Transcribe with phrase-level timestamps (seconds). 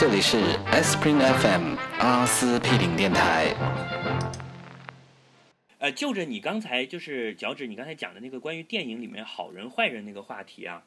[0.00, 0.36] 这里是
[0.80, 3.52] Spring FM 阿司匹林电台。
[5.78, 10.84] 呃，就着你刚才就是脚趾，你刚才讲的那个关于电影里面好人坏人那个话题啊，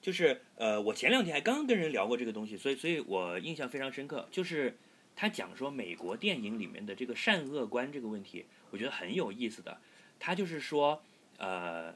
[0.00, 4.28] 就是呃，我前两天还刚跟人聊过这个东西，所以所以我印象非常深刻。
[4.30, 4.78] 就是
[5.16, 9.76] 他讲说美国电影里面的这个善恶观这个问题，我觉得很有意思的。
[10.20, 11.02] 他就是说，
[11.38, 11.92] 呃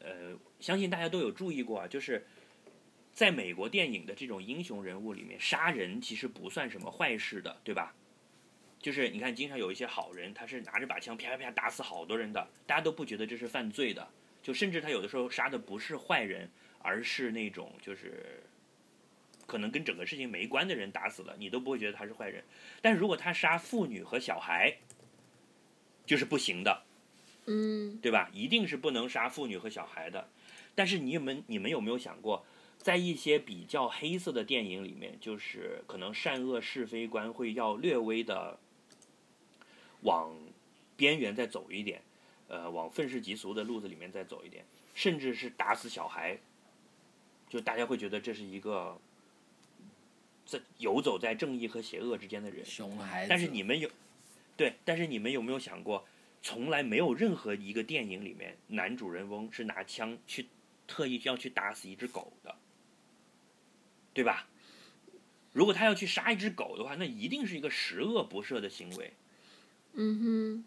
[0.00, 2.26] 呃，相信大家都有注意过啊，就是
[3.16, 7.94] 在美国电影的这种英雄人物里面，杀人其实不算什么坏事的，对吧？
[8.78, 14.06] 就是你看，经常有一些好人，他是拿着把枪啪啪啪打死好多人的，大家都不觉得这是犯罪的。
[14.42, 16.50] 就甚至他有的时候杀的不是坏人，
[16.82, 18.42] 而是那种就是
[19.46, 22.44] 可能跟整个事情没关的人打死了，你都不会觉得他是坏人。
[22.82, 24.76] 但是如果他杀妇女和小孩，
[26.04, 26.82] 就是不行的，
[27.46, 28.28] 嗯对吧？
[28.34, 30.28] 一定是不能杀妇女和小孩的。
[30.74, 32.44] 但是你们你们有没有想过，
[32.86, 38.60] 在一些比较黑色的电影里面，就是可能善恶是非观会要略微的
[40.02, 40.32] 往
[40.96, 42.00] 边缘再走一点，
[42.46, 46.38] 呃，往愤世嫉俗的路子里面再走一点，甚至是打死小孩，
[47.48, 48.96] 就大家会觉得这是一个
[50.44, 52.64] 在游走在正义和邪恶之间的人。
[52.64, 53.28] 熊孩子。
[53.28, 53.90] 但是你们有，
[54.56, 56.06] 对，但是你们有没有想过，
[56.40, 60.46] 从来没有任何一个电影里面男主人翁是拿枪去
[60.86, 62.54] 特意要去打死一只狗的，
[64.16, 64.46] 对吧？
[65.52, 69.12] 如果他要去杀一只狗的话，那一定是一个十恶不赦的行为。
[69.92, 70.64] 嗯哼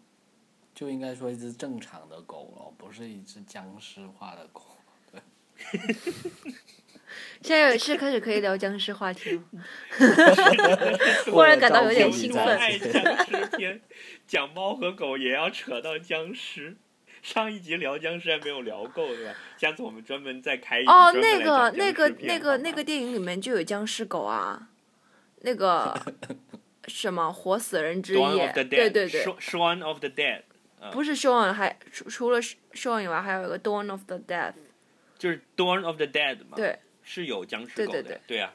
[0.72, 4.76] 就应该说一只正常的狗了，不是一只僵尸化的狗。
[5.10, 5.20] 对，
[7.42, 9.42] 现在是开始可以聊僵尸话题了。
[11.32, 12.56] 忽然感到有点兴奋。
[12.56, 13.82] 爱 僵尸片，
[14.28, 16.76] 讲猫和狗也要扯到僵尸。
[17.22, 19.34] 上一集聊僵尸还没有聊够，对吧？
[19.56, 24.68] 下次我们专门再开一集哦，那个那个那个那个电影里面就有僵尸狗啊，
[25.42, 25.94] 那个
[26.88, 30.42] 什么活死人之夜对对对，Shaun- Shaun of the Dead，
[30.92, 34.54] 不是 Shaun，还除除了 Shaun 以外，还有一个 Dawn of the Dead，
[35.18, 36.56] 就是 Dawn of the Dead 嘛。
[36.56, 38.20] 对，是有僵尸狗的，对对。
[38.26, 38.52] 对啊，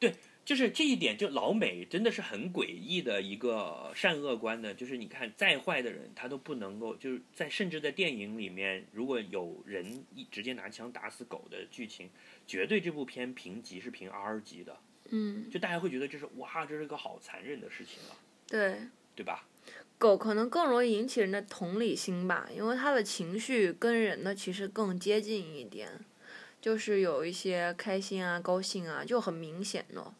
[0.00, 0.14] 对，
[0.46, 12.08] 就是这一点，就老美真的是很诡异的一个善恶观的，就是你看再坏的人，他都不能够，就是在甚至在电影里面，如果有人一直接拿枪打死狗的剧情，
[12.46, 14.78] 绝对这部片评级是评 R 级的，
[15.10, 18.16] 嗯，就大家会觉得这是哇，这是个好残忍的事情啊，
[18.48, 18.78] 对。
[19.16, 19.46] 对吧？
[19.96, 25.88] 狗可能更容易引起人的同理心吧，因为它的情绪跟人的其实更接近一点，
[26.60, 30.12] 就是有一些开心啊、高兴啊，就很明显的。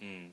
[0.00, 0.32] 嗯。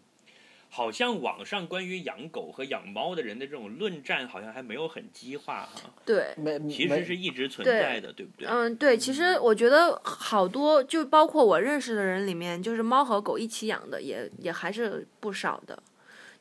[0.69, 8.47] 好像网上关于养狗和养猫的人的这种论战，好像还没有很激化哈，对，没其实是一直存在的，对不对？
[8.47, 15.81] 嗯，对，其实我觉得好多，就包括我认识的人里面，就是猫和狗一起养的，也也还是不少的。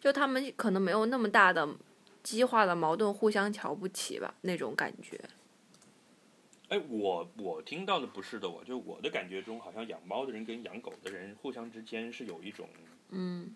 [0.00, 1.66] 就他们可能没有那么大的
[2.24, 5.18] 激化的矛盾，互相瞧不起吧，那种感觉。
[6.68, 12.68] 哎，我我听到的不是的，我就我的感觉中，好像养猫的人跟养狗的人互相之间是有一种，
[13.10, 13.54] 嗯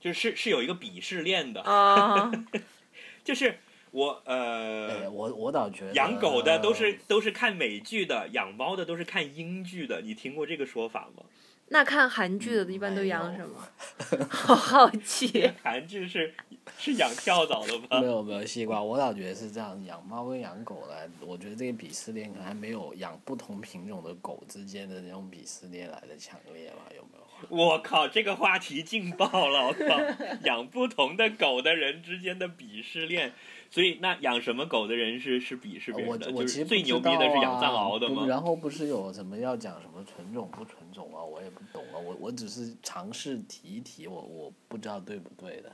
[0.00, 2.30] 就是是有一个鄙视链的，啊，
[3.24, 3.58] 就是
[3.90, 11.24] 我哎，呃，我我倒觉得养狗的都是都是看美剧的，养猫的都是看英剧的，你听过这个说法吗？
[11.68, 13.68] 那看韩剧的嗯一般都养什么？
[14.30, 15.50] 好好奇。
[15.64, 16.32] 韩剧是
[16.78, 18.06] 是养跳蚤的吗没？
[18.06, 26.82] 有没有西瓜，我倒觉得是这样，养猫跟养狗来，我觉得这个鄙视链可能还没有养不同品种的狗之间的那种鄙视链来的强烈吧？
[26.94, 27.25] 有没有？
[27.48, 29.66] 我靠，这个话题劲爆了！
[29.66, 30.00] 我靠，
[30.44, 33.32] 养不同的狗的人之间的鄙视链，
[33.70, 36.30] 所以那养什么狗的人是是鄙视别人的？
[36.32, 38.24] 我其实不知道牛逼的是养藏啊獒的吗？
[38.26, 41.22] 然后不是有什么要讲什么纯种不纯种啊？
[41.22, 45.70] 我也不懂啊，我我只是尝试提一提，我我不知道对不对的。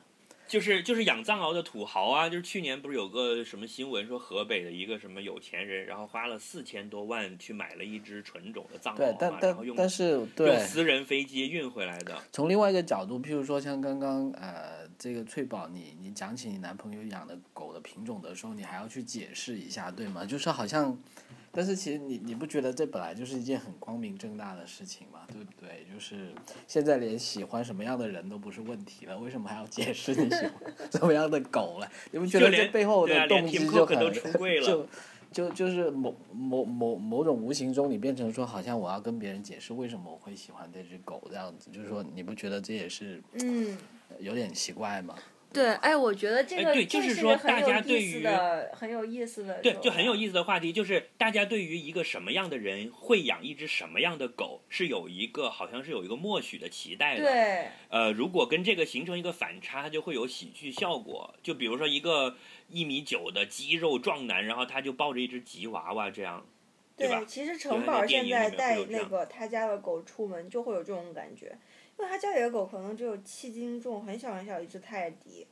[0.53, 12.23] 就是就是养藏獒的土豪啊，就是去年不是有个什么新闻说河北的一个什么有钱人，然后花了四千多万去买了一只纯种的藏獒，嘛，然后用但但是用对，私人飞机运回来的。
[12.31, 20.23] 从另外一个角度，譬如说像刚刚呃，这个翠宝，你你讲起你男朋友养的狗的品种的时候，你还要去解释一下，对吗？
[20.26, 20.94] 就是好像，
[21.54, 25.20] 但是其实你你不觉得这本来就是一件很光明正大的事情吗？
[25.28, 25.87] 对不对？
[25.93, 26.32] 就是
[26.66, 30.52] 现在连喜欢什么样的人都不是问题了，为什么还要解释你喜欢
[30.90, 31.88] 什么样的狗了？
[32.10, 33.99] 你不觉得这背后的动机就很
[34.64, 34.88] 就
[35.31, 43.76] 就就是某某某某种无形中，你变成说，好像我要跟别人解释为什么我会喜欢这只狗这样子，就是说，你不觉得这也是嗯，
[44.19, 45.14] 有点奇怪吗？
[45.52, 48.26] 对，哎，我觉得这个哎对就是说大家对于、
[48.72, 57.25] 很有意思的，对，就很有意思的话题，就是大家对于一个什么样的人会养一只什么样的狗，是有一个好像是有一个默许的期待的。
[57.25, 61.34] 对，呃，如果跟这个形成一个反差，它就会有喜剧效果。
[61.43, 62.37] 就比如说一个
[62.69, 66.46] 一米九的肌肉壮男，然后他就抱着一只吉娃娃这样，
[66.96, 67.25] 对吧？
[67.26, 71.56] 其实城堡现在带那个他家的狗出门就会有这种感觉，
[72.06, 75.46] 他家里的狗可能只有七斤重，很小很小一只泰迪，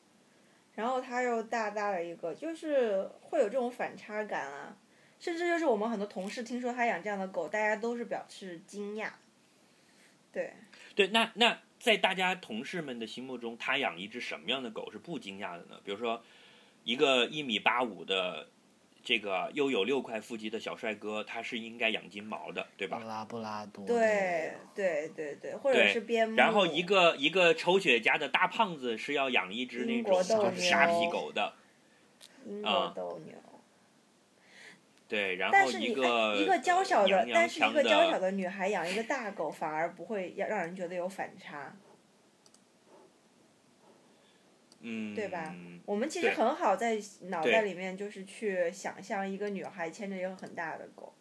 [0.75, 4.77] 然后他又大大的一个，就是会有这种反差感啊。
[5.19, 9.11] 甚至就是我们很多同事听说他养这样的狗，大家都是表示惊讶。
[10.33, 10.55] 对，
[10.95, 15.79] 对，那那在大家同事们的心目中，他养一只什么样的狗是不惊讶的呢？
[15.85, 16.23] 比如说，
[16.85, 18.49] 一个一米八五的
[19.03, 22.99] 这个又有六块腹肌的小帅哥，他是应该养金毛的，对吧？
[23.07, 23.87] 拉布拉多。
[23.87, 26.37] 对，对，对，对，或者是边牧。
[26.37, 31.53] 然后一个一个抽雪茄的大胖子是要养一只那种就是沙皮狗的，
[32.45, 33.35] 英啊国斗牛。
[35.09, 41.75] 对，然后但是你一个哎一个娇小的娘，娘但是一个娇小的，的女孩养一个大狗，反而不会让让人觉得有反差，
[44.81, 45.55] 嗯，对吧？
[45.85, 51.15] 我们其实很好在脑袋里面就是去想象一个女孩牵着一个很大的狗。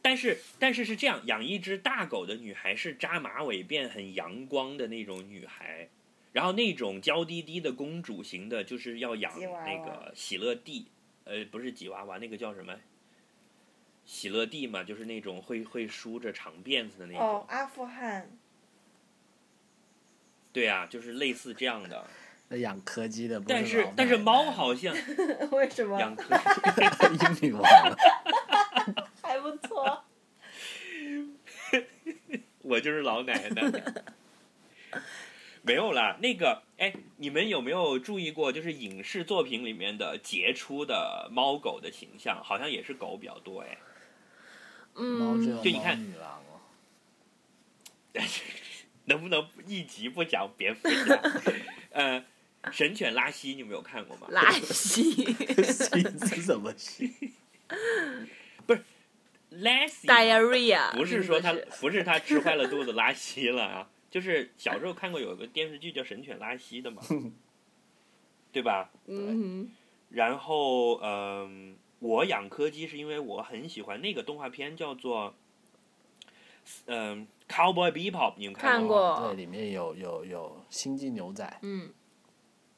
[0.00, 5.88] 但是但是是这样，养一只大狗的女孩是扎马尾辫、很阳光的那种女孩，
[6.32, 10.88] 然后那种娇滴滴的公主型的，就是要养那个喜乐蒂，
[11.24, 12.74] 呃，不是吉娃娃，那个叫什么？
[14.04, 17.20] 喜乐蒂嘛，就是那种会会梳着长辫子的那种。
[17.20, 18.30] 哦，阿富汗，
[20.52, 22.06] 对啊，就是类似这样的。
[22.48, 24.94] 那养柯基的不但是但是猫好像
[25.52, 27.96] 为什么养柯基 英女王了。
[29.22, 30.04] 还不错？
[32.62, 33.82] 我就是老奶奶。
[35.62, 43.78] 没有啦，那个，哎，你们有没有注意过，就是影视作品里面的杰出的猫狗的形象，好像也是狗比较多，哎。
[44.96, 45.98] 嗯，就你看。
[49.06, 51.20] 能不能一集不讲蝙蝠侠？
[51.90, 52.24] 呃，
[52.72, 54.26] 神犬拉稀，你们有看过吗？
[54.30, 55.12] 拉稀。
[55.12, 57.12] 心是什么心？
[59.50, 67.00] 拉稀 diarrhea 不是说他是不是他吃坏了肚子拉稀了啊，就是小时候看过有个电视剧叫《神犬拉稀》的嘛，
[68.50, 68.90] 对吧？
[69.06, 69.70] 嗯
[70.10, 75.34] 然后，嗯、我养柯基是因为我很喜欢那个动画片，叫做
[76.86, 81.58] 嗯、Cowboy Bebop，你们看过对，里面有有有星际牛仔。
[81.62, 81.92] 嗯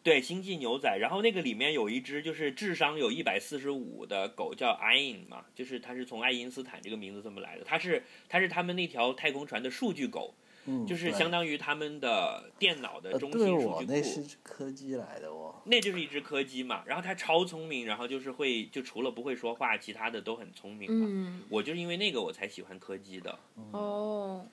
[0.07, 0.97] 对，星际牛仔。
[1.01, 7.65] 然后那个里面有一只就是智商有一百四十五的狗叫爱因嘛，就是它是从爱因斯坦这个名字这么来的。
[7.65, 10.33] 它是它是他们那条太空船的数据狗，
[10.67, 13.93] 嗯，就是相当于他们的电脑的呃，中心数据库。
[13.93, 15.61] 那是柯基来的哦。
[15.65, 21.05] 那就是一只柯基嘛，然后它超聪明，然后就是会就除了不会说话，其他的都很聪明嘛。
[21.11, 23.37] 嗯，我就是因为那个我才喜欢柯基的，
[23.73, 24.47] 哦，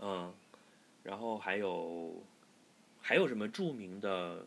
[0.00, 0.34] 嗯，
[1.04, 2.20] 然后还有
[3.00, 4.44] 还有什么著名的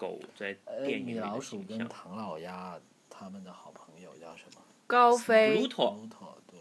[0.00, 1.68] 狗在呃，电影里米老的形象？
[1.68, 2.80] 鼠跟唐老鸭
[3.10, 6.58] 他们的好朋友叫什么高飞 Pluto，？Pluto 对。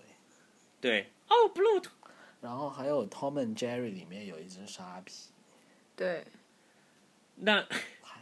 [0.82, 1.88] 对，哦，Pluto，
[2.42, 5.30] 然后还有 Tom and Jerry 里面有一只沙皮。
[5.96, 6.26] 对，
[7.36, 7.66] 那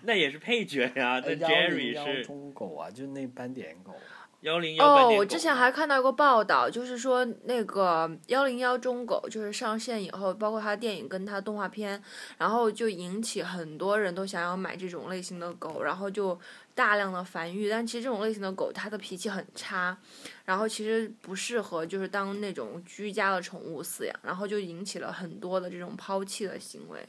[0.01, 3.95] 那也是配角呀、那呃幺 Jerry 是中狗啊，就是那斑点狗。
[4.41, 12.01] 幺零幺哦，我之前还看到过报道，就是说那个幺零幺中狗就是上线以后，包括它电影跟它动画片，
[12.37, 16.39] 然后就引起很多人都想要买这种类型的狗，然后就
[16.75, 17.67] 大量的繁育。
[17.67, 19.97] 但其实这种类型的狗，它的脾气很差，
[20.45, 27.03] 然后其实不适合就是当那种居家的宠物饲养，然后就引起了很多的这种抛弃的行为，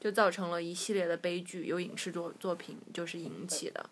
[0.00, 3.84] 就造成了一系列的悲剧，有影视作作品就是引起的。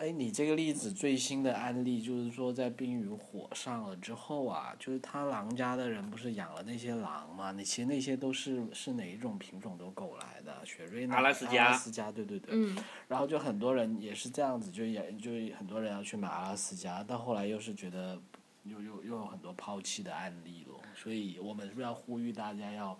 [0.00, 7.50] 哎，你这个例子最新的案例就是说，在《冰与火》上了之后啊，就是他狼家的人不是养了那些狼嘛？
[7.50, 10.64] 那其实那些都是是哪一种品种的狗来的？
[10.64, 12.54] 雪瑞纳、阿拉斯加阿拉斯加，对对对。
[12.54, 12.74] 嗯，
[13.08, 18.18] 然后就很多人也是这样子，就也就很多人要去买阿拉斯加，到后来又是觉得
[18.64, 22.98] 又又又有很多抛弃的案例了，所以我们是不是要呼吁大家要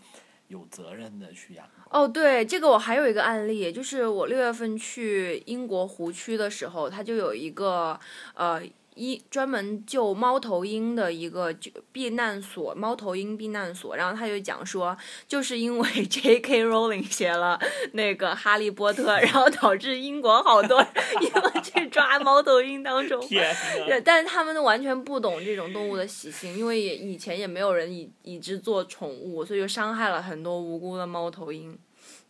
[0.50, 1.64] 有责任的去养？
[1.90, 7.98] 哦，对，这个我还有一个案例，就是我六月份去英国湖区的时候，它就有一个
[8.34, 8.60] 呃
[9.00, 13.96] 一专门救猫头鹰的一个就避难所，猫头鹰避难所。
[13.96, 14.94] 然后他就讲说，
[15.26, 16.66] 就是因为 J.K.
[16.66, 17.58] Rowling 写了
[17.92, 20.88] 那个《哈利波特》，然后导致英国好多人
[21.22, 23.22] 因为去抓猫头鹰当宠物。
[23.26, 23.54] 天
[23.86, 31.78] 对，但是他们都完全不懂这种动物的习性，因为也以前也没有人以以之做宠物，所以就伤害了很多无辜的猫头鹰。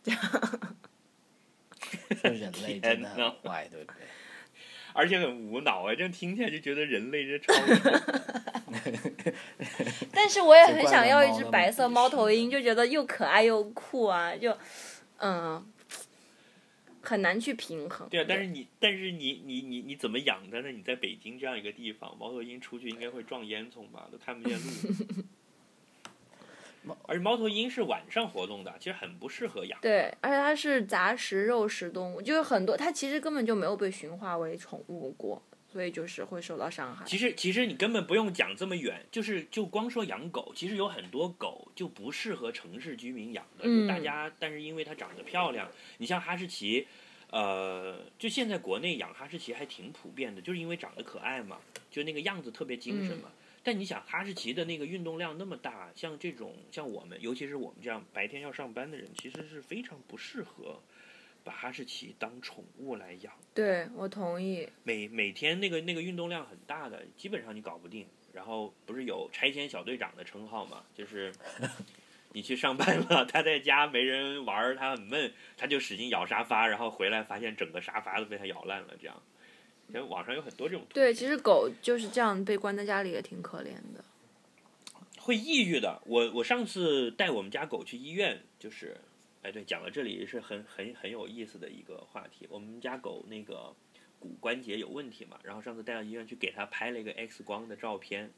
[2.21, 4.01] 说人类真的很坏，对不对？
[4.93, 8.01] 而且很无脑啊，这样听起来就觉得人类这超蠢。
[10.11, 14.57] 但是我也很想要一只白色猫头鹰，就觉得又可爱又酷啊，就
[15.17, 15.65] 嗯，
[17.01, 18.07] 很难去平衡。
[18.09, 20.69] 对啊，但是你但是你你你你怎么养它呢？
[20.71, 24.65] 你在北京这样一个地方，猫头鹰出去应该会撞烟囱吧，都看不见路。
[27.07, 29.79] 而且猫头鹰是晚上活动的，其实很不适合养。
[29.81, 37.05] 对，而且它是杂食肉食动物，就是很多它其实根本就没有被驯化为宠物过，所以就是会受到伤害。
[37.05, 46.87] 其实其实你根本不用讲这么远，就是就光说养狗，其实有很多狗就不适合城市居民养的，嗯就大家但是因为它长得漂亮，你像哈士奇，
[47.29, 51.57] 呃，就现在国内养哈士奇还挺普遍的，就是因为长得可爱嘛，
[51.91, 53.29] 就那个样子特别精神嘛。
[53.63, 60.81] 但你想哈士奇的那个运动量那么大，像这种像我们，尤其是我们这样白天要上班的人，其实是非常不适合
[61.43, 63.33] 把哈士奇当宠物来养。
[63.53, 64.67] 对我同意。
[64.83, 68.07] 每每天那个那个运动量很大的，基本上你搞不定。
[68.33, 70.85] 然后不是有拆迁小队长的称号嘛？
[70.95, 71.33] 就是
[72.31, 79.21] 你去上班了，他在家没人玩儿，他很闷，他就使劲咬沙发，然后回来发现整个沙发都被他咬烂了，这样。
[79.91, 84.03] 其实网上有很多这种图对，其实狗就是这样被关在家里也挺可怜的。
[85.19, 86.01] 会抑郁的。
[86.05, 88.97] 我我上次带我们家狗去医院，就是，
[89.41, 92.47] 哎对，讲到这里是很很很有意思的一个话题。
[92.49, 93.75] 我们家狗那个
[94.17, 98.31] 骨关节有问题嘛，然后上次带到医院去给它拍了一个 X 光的照片，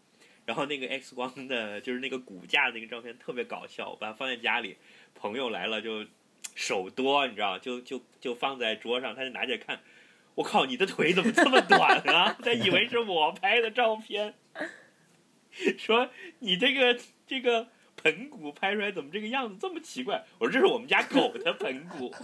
[0.45, 4.75] 然后那个 X 光的就是那个骨架那个照片特别搞笑，我把它放在家里，
[5.13, 6.05] 朋友来了就
[6.55, 9.79] 手多，你知道，就就就放在桌上，他就拿起来看。
[10.35, 12.35] 我靠，你的腿怎么这么短啊？
[12.41, 14.33] 他以为是我拍的照片，
[15.77, 16.09] 说
[16.39, 20.25] 你这个这个盆骨拍出来怎么这个样子这么奇怪？
[20.39, 22.11] 我说这是我们家狗的盆骨。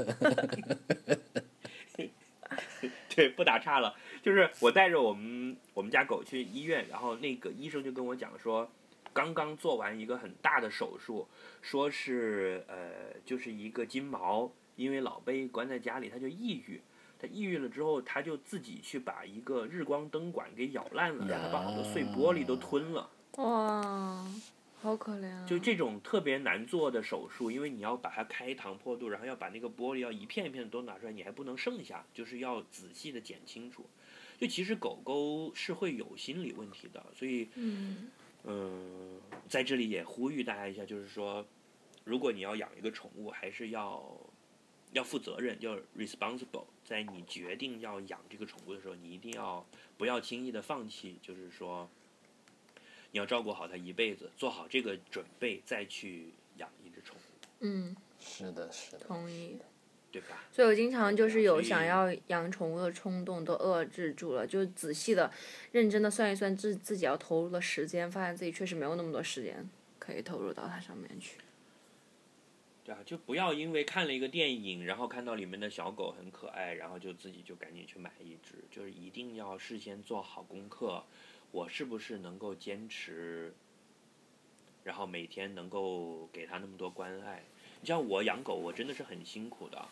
[3.15, 8.71] 对，不打岔了，就是我带着我们我们家狗去医院，然后那个医生就跟我讲说，
[9.13, 11.27] 刚刚做完一个很大的手术，
[11.61, 16.81] 说是呃就是一个金毛，因为老被关在家里，它就抑郁。
[17.19, 23.09] 他抑郁了之后，他就自己去把一个日光灯管给咬烂了，然后把好多碎玻璃都吞了。
[23.33, 24.25] 哇，
[24.81, 25.45] 好可怜啊！
[25.45, 33.85] 就这种特别难做的手术，因为你要把它开膛破肚，然后要把那个玻璃要一片一片的都拿出来，你还不能剩下，就是要仔细的剪清楚。
[34.39, 38.07] 就其实狗狗是会有心理问题的，所以嗯，
[38.45, 41.45] 嗯，在这里也呼吁大家一下，就是说，
[42.05, 44.17] 如果你要养一个宠物，还是要
[44.93, 46.63] 要负责任，要 responsible。
[46.89, 49.63] 在你决定要养这个宠物的时候，你一定要
[49.97, 51.87] 不要轻易的放弃，就是说，
[53.11, 58.99] 你要照顾好它一辈子，做好这个准备，再去养一只宠物，嗯，是的，是的。
[58.99, 59.59] 同意。
[60.11, 60.43] 对吧？
[60.51, 65.31] 所以我经常就是有想要养宠物的冲动，都遏制住了，就仔细的、
[65.71, 69.69] 认真的算一算自自己要投入的时间，发现自己确实没有那么多时间
[69.99, 71.37] 可以投入到它上面去。
[72.89, 81.03] 对啊，就不要因为看了一个电影，然后看到里面的小狗很可爱，然后就自己就赶紧去买一只，就是一定要事先做好功课，
[81.51, 83.53] 我是不是能够坚持，
[84.83, 87.43] 然后每天能够给它那么多关爱。
[87.79, 89.87] 你像我养狗，我真的是很辛苦的。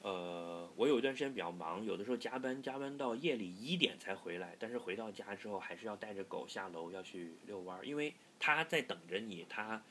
[0.00, 9.82] 呃，我有一段时间比较忙，有的时候加班加班到夜里一点才回来，但是回到家之后还是要带着狗下楼要去遛弯儿，因为它在等着你，它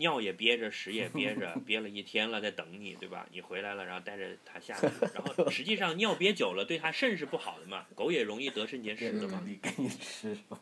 [0.00, 3.28] 尿也憋着，屎也憋着， 憋了一天了在等你，对吧？
[3.30, 9.40] 你回来了，然后带着它下去，然后实际上尿憋久了对它肾是不好的嘛，狗也容易得肾结石的嘛。
[9.46, 10.58] 你给你吃吧。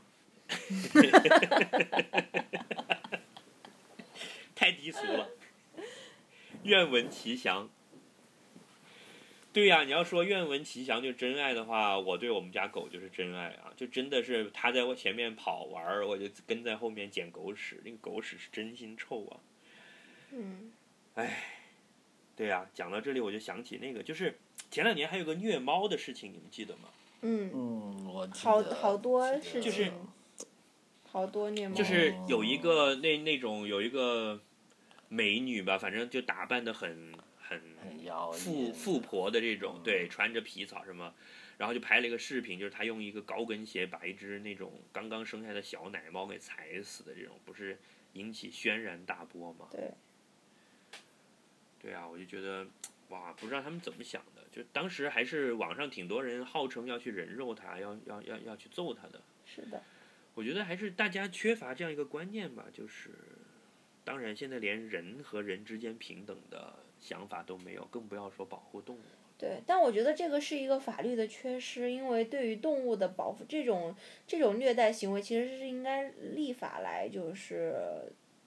[4.55, 5.31] 太低俗了。
[6.65, 7.71] 愿闻其详。
[9.53, 13.73] 对呀、你要说愿闻其详就真爱的话，我对我们家狗就是真爱啊！
[13.77, 19.41] 就真的是它在我前面跑玩儿，我就跟在后面捡狗屎，那个狗屎是真心臭啊！
[20.31, 20.71] 嗯，
[22.37, 24.39] 对呀、讲到这里我就想起那个，就是
[24.71, 26.89] 前两年还有个虐猫的事情，你们记得吗？
[27.23, 29.93] 嗯，嗯，我记好得好多事就是情，
[31.11, 34.41] 好多虐猫，就是有一个那那种有一个
[35.09, 37.13] 美女吧，反正就打扮的很
[38.09, 41.15] 妖富艳富婆的这种，对，穿着皮草什么，
[41.57, 47.79] 然后就拍了一个视频，就是她用一个高跟鞋把一只那种刚刚生下的小奶猫给踩死的这种，不是
[48.15, 49.69] 引起轩然大波吗？
[49.71, 49.93] 对，
[51.81, 52.67] 对啊，我就觉得，
[53.11, 59.23] 哇，不知道他们怎么想的，就当时还是网上挺多人号称要去人肉他，要要要要去揍他的。
[59.45, 59.83] 是的，
[60.35, 63.11] 我觉得还是大家缺乏这样一个观念吧，就是，
[64.05, 69.01] 当然现在连人和人之间平等的想法都没有，更不要说保护动物。
[69.39, 73.95] 对，但我觉得这个是一个法律的缺失，因为对于动物的保护，这种
[74.27, 77.73] 这种虐待行为其实是应该立法来就是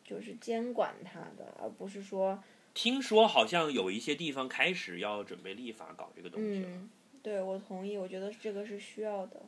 [0.04, 2.44] 就是监管它的，而不是说
[2.74, 6.68] 听说好像有一些地方开始要准备立法搞这个东西了。
[6.68, 6.90] 嗯，
[7.24, 9.42] 对我同意，我觉得这个是需要的。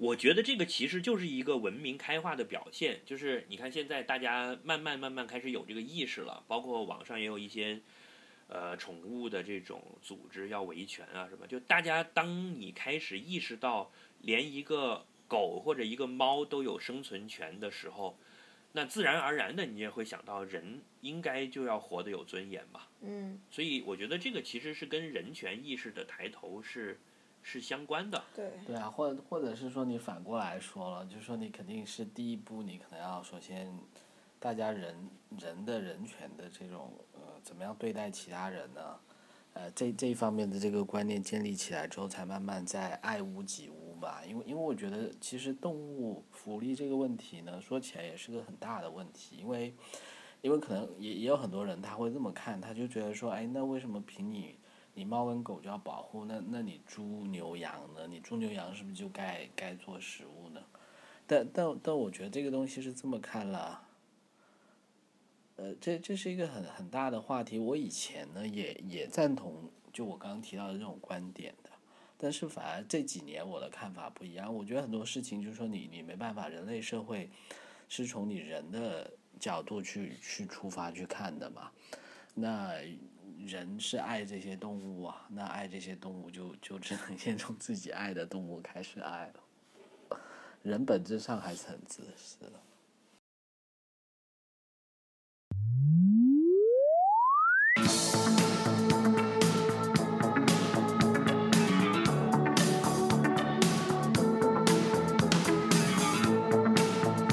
[0.00, 7.78] 我觉得这个其实就是一个文明开化的表现，就是你看现在大家慢慢慢慢开始有这个意识了，包括网上也有一些
[8.48, 13.92] 呃宠物的这种组织要维权啊什么，就大家当你开始意识到
[14.22, 18.18] 连一个狗或者一个猫都有生存权的时候，
[18.72, 22.88] 那自然而然的你也会想到人应该就要活得有尊严吧。
[23.02, 26.98] 嗯，所以我觉得这个其实是跟人权意识的抬头是
[27.42, 28.22] 是相关的。
[28.34, 33.72] 对，对啊，或者或者是说你反过来说了，就是说你肯定是第一步，你可能要首先，
[34.38, 34.94] 大家人
[35.38, 38.98] 人的人权的这种呃怎么样对待其他人呢？
[39.52, 44.22] 呃，这这一方面的这个观念建立起来之后，才慢慢在爱屋及乌吧。
[44.24, 49.74] 因为因为我觉得其实动物福利这个问题呢，说起来也是个很大的问题，因为
[50.40, 54.54] 因为可能也也有很多人他会这么看，他就觉得说，哎，那为什么凭你
[54.94, 58.06] 你猫跟狗就要保护，那那你猪牛羊呢？
[58.08, 60.60] 你猪牛羊是不是就该该做食物呢？
[61.26, 63.86] 但但但我觉得这个东西是这么看了，
[65.56, 67.58] 呃，这这是一个很很大的话题。
[67.58, 71.70] 我以前呢也也赞同就我刚刚提到的这种观点的，
[72.18, 74.52] 但是反而这几年我的看法不一样。
[74.52, 77.30] 我觉得很多事情就是说你你没办法，人类社会
[77.88, 81.70] 是从你人的角度去去出发去看的嘛。
[82.34, 82.74] 那
[83.46, 90.18] 人是爱这些动物啊，那爱这些动物就就只能先从自己爱的动物开始爱了。
[90.62, 92.52] 人本质上还是很自私的。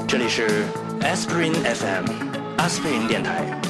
[0.08, 0.66] 这里是
[1.02, 3.67] Aspirin FM 阿司匹林电台。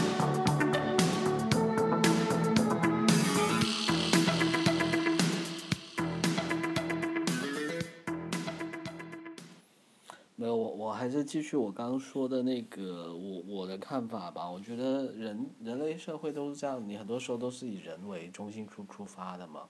[11.27, 14.49] 继续我刚刚说的那个我我的看法吧。
[14.49, 19.67] 我觉得人人类社会都是这样，你很多时候都是以人为中心出出发的嘛。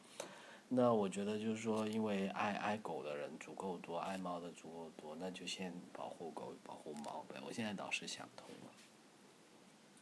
[0.70, 7.42] 那我觉得就是说，因为爱爱狗的人足够多，爱猫的足够多，那就先保护狗，保护猫呗。
[7.46, 8.72] 我现在倒是想通了，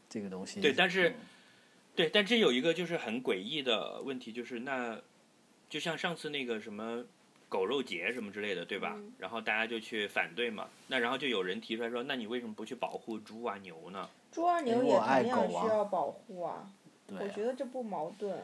[0.09, 0.59] 这个东西。
[0.59, 1.15] 对但是嗯
[1.95, 4.99] 对，但这有一个就是很诡异的问题，就是那
[5.69, 7.05] 就像上次那个什么
[7.55, 8.95] 狗肉节什么之类的，对吧？
[8.97, 14.09] 嗯然后大家就去反对嘛，那然后就有人提出来说，那你为什么不去保护猪啊牛呢？
[14.29, 16.69] 猪啊牛也同样需要保护啊，
[17.07, 18.43] 我觉得这不矛盾啊。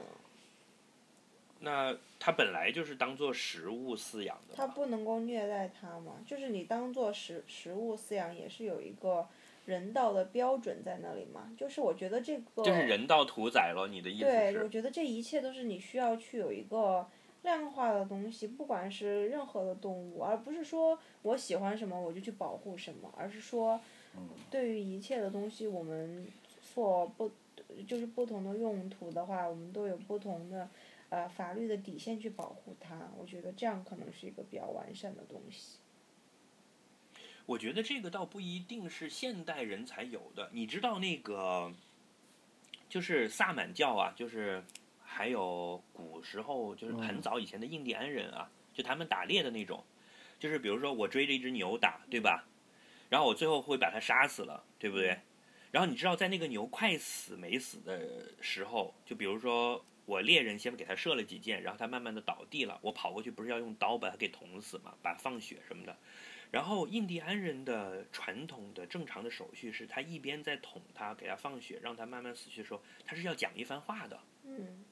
[1.59, 4.55] 那它本来就是当做食物饲养的。
[4.55, 9.27] 它不能够虐待它嘛，就是你当做食食物饲养也是有一个
[9.65, 11.51] 人道的标准在那里嘛。
[11.57, 14.69] 就是我觉得这个就是人道屠宰了，你的意思对，我是？
[14.69, 17.07] 觉得这一切都是你需要去有一个
[17.43, 23.79] 量化的东西，不管是任何的动物，而不是说我喜欢什么我就去保护什么，而是说，
[24.49, 26.27] 对于一切的东西，我们
[26.73, 27.31] 做不
[27.87, 30.69] 就是不同的用途的话，我们都有不同的
[31.09, 33.09] 呃法律的底线去保护它。
[33.17, 35.77] 我觉得这样可能是一个比较完善的东西。
[37.47, 40.49] 我觉得这个倒不一定是现代人才有的。
[40.53, 41.73] 你知道那个，
[42.87, 44.63] 就是萨满教啊，就是
[45.13, 49.83] 还有古时候就是很早以前的印第安人啊，就他们打猎的那种，
[50.39, 52.47] 就是比如说我追着一只牛打，对吧？
[53.09, 55.19] 然后我最后会把它杀死了，对不对？
[55.69, 65.95] 然后你知道在那个牛快死没死的时候，就比如说我猎人先给它射了几箭，然后它慢慢的倒地了，我跑过去不是要用刀把它给捅死嘛，把它放血什么的。
[66.51, 74.83] 然后印第安人的传统的正常的手续是，他一边在捅他，给他放血，让他慢慢死去的时候，他是要讲一番话的，嗯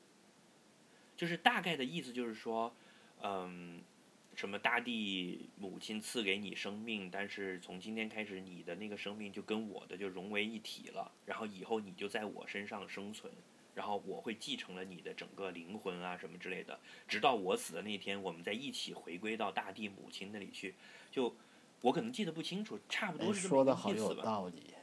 [1.19, 2.73] 就是大概的意思就是说，
[3.21, 3.81] 嗯，
[4.35, 13.29] 什么大地母亲赐给你生命，但是从今天开始，你的那个生命就跟我的就融为一体了，然后以后你就在我身上生存，
[13.75, 20.73] 然后我会继承了你的整个灵魂啊什么之类的，直到我死的那天，我们再一起回归到大地母亲那里去。
[21.11, 21.35] 就
[21.81, 24.23] 我可能记得不清楚，差不多是这么说一的好有个意思吧。
[24.23, 24.73] 道理。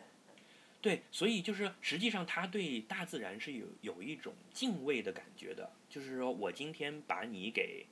[0.87, 7.85] 对，所以就是实际上他对大自然是有有一种敬畏的感觉的，就是说我今天把你给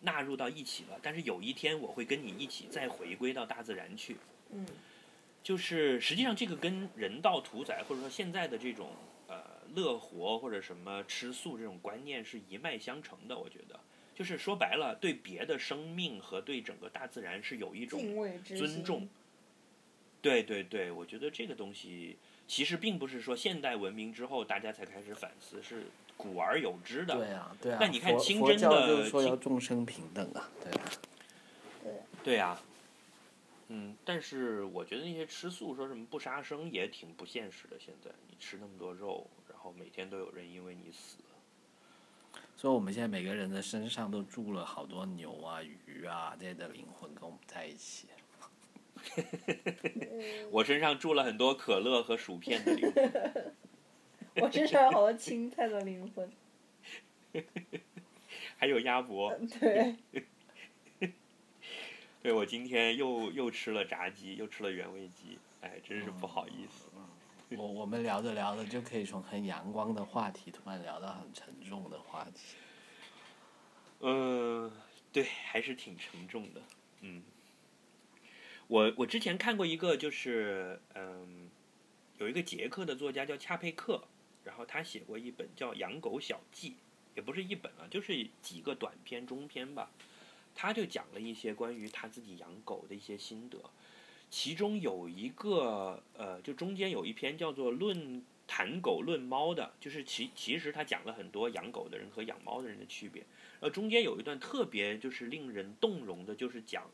[0.00, 4.16] 纳入到一起了，但是有一天我会跟你一起再回归到大自然去。
[4.50, 4.66] 嗯
[5.44, 8.90] 就是实际上这个跟人道屠宰或者说现在的这种
[9.28, 9.44] 呃
[9.76, 13.38] 乐活或者什么吃素这种观念是一脉相承的。
[13.38, 13.78] 我觉得，
[14.12, 19.08] 就是说白了，对别的生命和对整个大自然是有一种敬畏尊重。
[20.24, 22.16] 对对对，我觉得这个东西
[22.48, 25.84] 其实并不是说现代文明之后大家才开始反思，是
[26.16, 27.14] 古而有之的。
[27.14, 27.78] 对啊，对啊。
[27.78, 30.90] 但你看佛清真的就是说要众生平等啊，对啊。
[32.24, 32.62] 对啊、
[33.68, 37.76] 嗯，但是我觉得那些吃素说什么不杀生也挺不现实的。
[37.78, 41.18] 现在你吃那么多肉，然后每天都有人因为你死，
[42.56, 48.08] 所以我们现在每个人的身上都住了好多牛啊、鱼啊这些的灵魂跟我们在一起。
[50.50, 53.54] 我身上住了很多可乐和薯片的灵魂。
[54.42, 56.30] 我身上有好多青菜的灵魂。
[58.56, 59.34] 还有鸭脖。
[59.60, 59.96] 对，
[62.22, 66.88] 对我今天又又吃了炸鸡，又吃了原味鸡，哎，真是不好意思。
[67.56, 72.56] 我我们聊着聊着就可以从很阳光的话题突然聊到很沉重的话题。
[74.00, 74.72] 嗯，
[75.12, 76.62] 对，还是挺沉重的。
[77.02, 77.22] 嗯，
[78.68, 81.50] 我我之前看过一个，就是嗯，
[82.18, 84.02] 有一个捷克的作家叫恰佩克，
[84.44, 86.70] 然后他写过一本叫《养狗小记》，
[87.14, 89.90] 也不是一本啊，就是几个短篇、中篇吧。
[90.54, 93.58] 他就讲了一些关于他自己养狗的一些心得，
[94.30, 103.26] 其中有一个呃，就中间有一篇叫做《论谈狗论猫》的，就是其其实他讲了很多养狗的人和养猫的人的区别。
[103.60, 106.88] 呃，中间有一段特别就是令人动容的，就是讲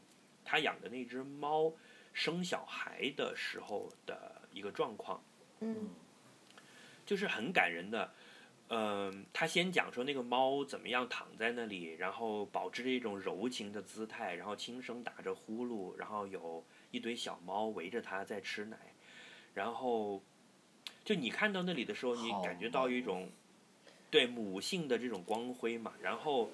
[0.44, 1.72] 他养的那只猫
[2.12, 5.22] 生小孩的时候的一个状况，
[5.60, 5.90] 嗯
[7.04, 8.12] 就是很感人的。
[8.72, 18.78] 嗯、他先讲说那个猫怎么样躺在那里，然后保持着一种柔情的姿态，然后轻声打着呼噜，然后有一堆小猫围着它在吃奶，
[19.54, 20.22] 然后
[21.04, 23.28] 就你看到那里的时候，你感觉到一种
[24.08, 26.48] 对母性的这种光辉嘛，然后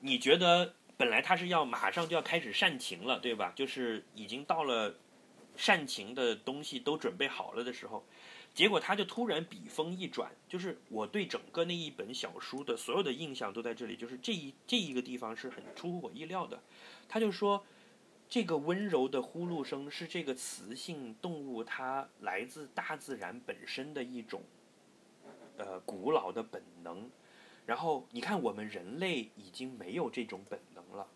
[0.00, 3.54] 你觉得本来他是要马上就要开始煽情了，对吧？
[3.56, 4.94] 就是已经到了
[5.56, 8.04] 煽情的东西都准备好了的时候，
[8.52, 16.60] 结果他就突然笔锋一转，就是我对整个那一本小书的所有的印象都在这里，就是这一这一个地方是很出乎我意料的。
[17.08, 17.64] 他就说，
[18.28, 24.42] 这个温柔的呼噜声是这个雌性动物它来自大自然本身的一种，
[25.56, 27.10] 呃，古老的本能。
[27.70, 31.06] 然后你看，我们人类已经没有这种本能了，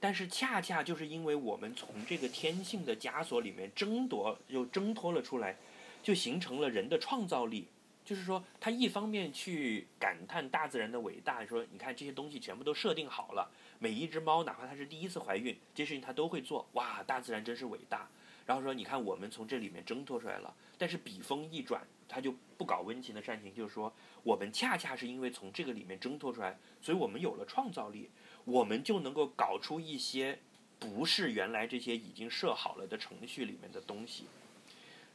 [0.00, 5.54] 但是恰恰就是因为我们从这个天性的枷锁里面争夺，又挣脱了出来，
[6.02, 7.68] 就形成了人的创造力。
[8.04, 18.08] 就是说，他一方面去感叹大自然的伟大，说你看这些东西全部都设定好了，每一只猫哪怕它是第一次怀孕，这事情它都会做，哇，大自然真是伟大。
[18.48, 28.08] 然后说，你看我们从这里面挣脱出来了，但是笔锋一转，他就不搞温情的煽情，就是说我们恰恰是因为从这个里面挣脱出来，所以我们有了创造力，
[28.46, 30.38] 我们就能够搞出一些
[30.78, 34.24] 不是原来这些已经设好了的程序里面的东西。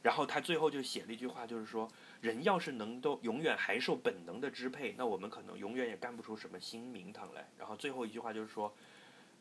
[0.00, 7.48] 然后他最后就写了一句话，就是说，人要是能够永远还受本能的支配，那我们可能永远也干不出什么新名堂来。
[7.58, 8.72] 然后最后一句话就是说，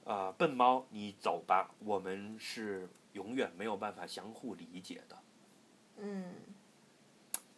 [0.06, 5.18] 呃，笨猫，你走吧，我们是永远没有办法相互理解的。
[5.98, 6.34] 嗯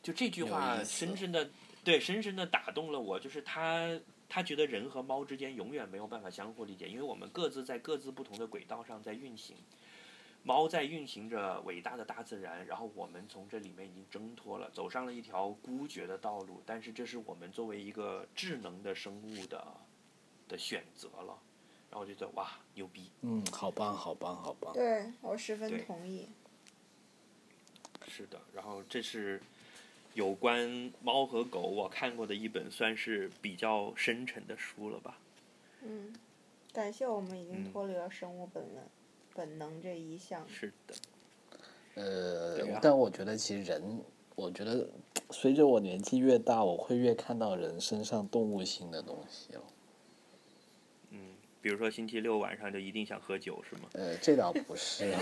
[0.01, 1.49] 就这句话深深的，
[1.83, 3.19] 对，深深的打动了我。
[3.19, 9.57] 就是他，他觉得人和猫之间永远没有办法相互理解，因为我们各自在各自不同的轨道上在运行。
[10.43, 16.61] 猫在运行着伟大的大自然，然后我们从这里面已经挣脱了，走上了一条孤绝的道路。
[16.67, 19.65] 但是这是我们作为一个智能的生物的
[20.47, 21.41] 的选择了。
[21.95, 23.09] 然后我觉得哇，牛逼！
[23.21, 24.73] 嗯，好棒，好棒，好棒。
[24.73, 26.27] 对我十分同意。
[28.05, 29.41] 是的，然后这是
[30.13, 35.17] 有关猫和狗我看过的一本算是比较深沉的书了吧。
[35.83, 36.13] 嗯，
[36.73, 38.83] 感谢我们已经嗯脱离了生物本能、
[39.33, 40.45] 本能这一项。
[40.49, 40.95] 是的，
[41.93, 44.03] 呃啊，但我觉得其实人，
[44.35, 44.85] 我觉得
[45.29, 49.63] 随着我年纪越大，我会越看到人身上动物性的东西了。
[51.65, 53.89] 嗯，比如说星期六晚上就一定想喝酒是吗？
[53.93, 55.11] 呃，这倒不是，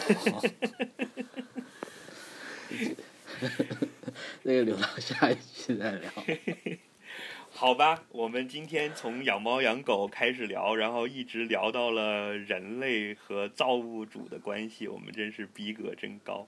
[4.44, 6.12] 那个留到下一期再聊。
[7.56, 16.46] 好吧，我们今天从养猫养狗开始聊，然后一直聊到了人类和造物主的关系，我们真是逼格真高，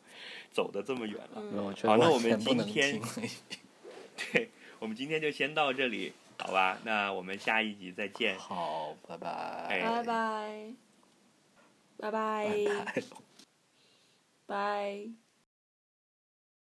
[0.52, 1.36] 走的这么远了。
[1.36, 3.00] 嗯我觉得完好那我们全不能今天。
[4.34, 6.78] 对，我们今天就先到这里，好吧？
[6.84, 8.38] 那我们下一集再见。
[8.38, 9.30] 好，拜拜。
[9.69, 10.74] 哎拜拜，
[11.98, 13.04] 拜拜，拜拜。
[14.48, 15.25] 拜。